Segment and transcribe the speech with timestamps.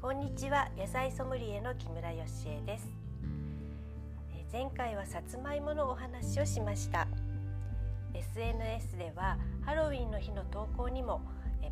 [0.00, 0.68] こんにちは。
[0.78, 2.86] 野菜ソムリエの木村よしえです。
[4.52, 7.08] 前回はさつまいものお話をしました。
[8.14, 11.20] SNS ではハロウィンの日の投稿にも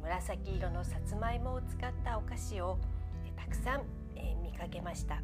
[0.03, 2.77] 紫色のさつまいもを使ったお菓子を
[3.37, 3.83] たくさん
[4.43, 5.23] 見かけました。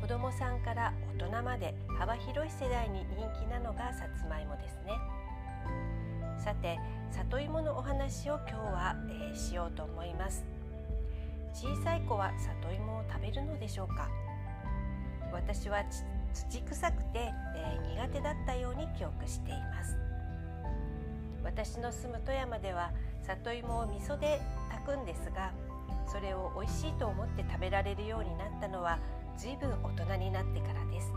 [0.00, 4.92] 子どもさんから大人まで幅広い世代に人気なのがさつまいもですね。
[6.42, 6.80] さて
[7.10, 10.42] 里芋のお話を今日は、えー、しようと思います。
[11.52, 14.08] 小さい子は里芋を食べるのでしょうか？
[15.32, 15.84] 私は
[16.32, 19.98] 土臭くて、えー、苦手だったように記憶しています。
[21.44, 22.90] 私の住む富山では
[23.22, 25.52] 里芋を味噌で炊くんですが
[26.06, 28.98] それを美味しいと思って食べられるようになったのは
[29.36, 31.12] 随分大人になってからです。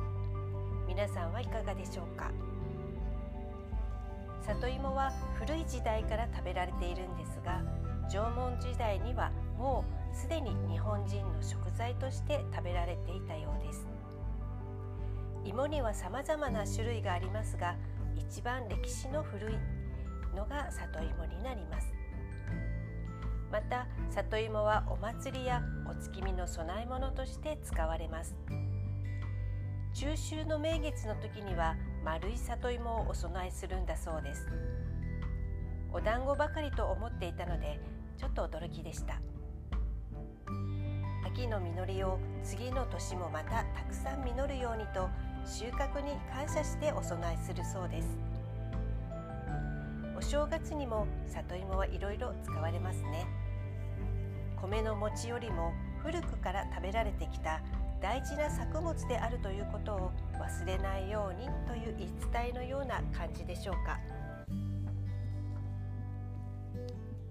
[0.86, 2.30] 皆さんはいかがでしょうか？
[4.46, 7.62] 里芋は古い時代から食べられているんですが
[8.10, 13.88] 縄文時代にはもうすでに日本人の食材として食べられていたようです。
[15.46, 17.76] 芋には様々な種類がありますが
[18.16, 19.56] 一番歴史の古い
[20.36, 21.94] のが里芋になります。
[23.52, 28.36] また里芋はお祭りやお月見の供え物として使われます。
[29.94, 34.48] 中秋の名月の時には丸い里芋をお供えするんだそうです。
[35.92, 37.80] お団子ばかりと思っていたので
[38.18, 39.22] ちょっと驚きでした。
[41.26, 45.10] 秋の実りを次の年もまたたくさん実るようにと
[45.46, 48.08] 収穫に感謝してお供えするそうです。
[50.18, 53.26] お正月にも里芋はいろいろ使われますね。
[54.62, 57.62] 米の餅よりも古くから食べられてきた
[58.04, 63.98] 大事な作物であるということを忘れないようにという言い伝えのような感じでしょうか。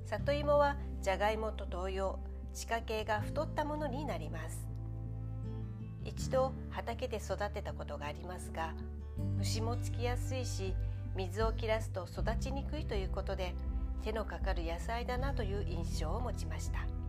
[0.06, 2.19] 里芋はじゃがいもと同様
[2.55, 4.66] 地下茎が太ったものになります。
[6.06, 8.72] 一度畑で育てたことがありますが
[9.37, 10.75] 虫もつきやすいし
[11.15, 13.55] 水を切らすと育ちにくいということで
[14.03, 17.02] 手のかかる野菜だなという印象を持ちました。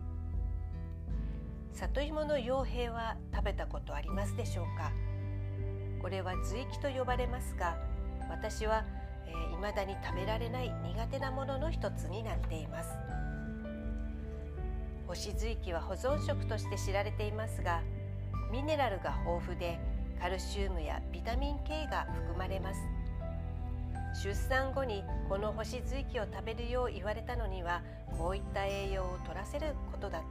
[1.74, 4.92] 里芋の傭兵は食べたことありますでしょうか？
[6.00, 7.76] これは随気と呼ばれますが
[8.30, 8.84] 私は、
[9.26, 12.90] えー、未だに食べられない苦手なものの一つになっています。
[15.06, 17.82] 干し随気は保存食として知られていますが
[18.50, 19.78] ミネラルが豊富で
[20.20, 22.80] カルシウムやビタミン K が含まれます。
[24.22, 27.82] 出産後にこの干し随気を食べるよう言われたのには
[28.16, 30.22] こういった栄養を取らせることだ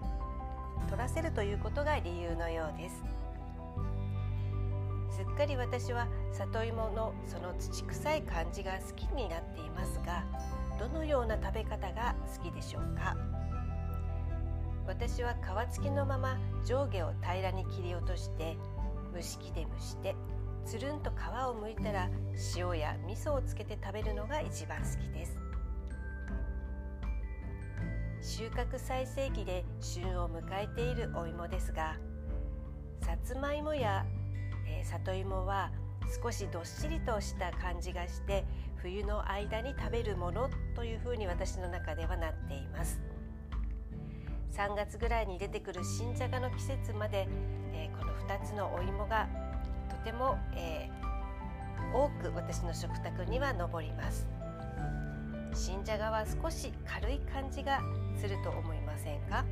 [0.89, 3.03] 取らせるということが理由のようです。
[5.15, 10.23] すっかり私は里芋のその土臭い感じが好きになっていますが
[10.79, 13.15] どのような食べ方が好きでしょうか？
[14.87, 15.35] 私は
[15.69, 18.57] 皮付きのまま上下を平らに切り落として
[19.13, 20.15] 蒸し器で蒸して
[20.65, 21.13] つるんと皮
[21.47, 22.09] をむいたら
[22.55, 25.42] 塩や味噌をつけて食べるのが一番好きです。
[28.23, 31.97] 収穫最盛期で旬を迎えているお芋ですが
[33.01, 34.05] さつまいもや、
[34.65, 35.71] えー、里芋は
[36.23, 38.45] 少しどっしりとした感じがして
[38.77, 43.01] 冬の間に食べるものというふうに私の中ではなっています。
[44.51, 47.27] 3月ぐらいに出てくる新じゃがの季節まで、
[47.73, 49.27] えー、この2つのお芋が
[49.89, 54.42] とても、えー、多く私の食卓には上ります。
[55.55, 57.79] 新じゃがは少し軽い感じが
[58.19, 59.45] すると思いませんか、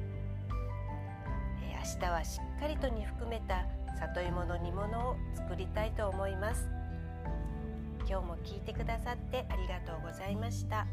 [1.64, 3.66] えー、明日はしっかりと煮含めた
[4.00, 6.70] 里芋の煮物を作りたいと思います
[8.10, 10.88] 今日も聞いてくださってありがとうございました。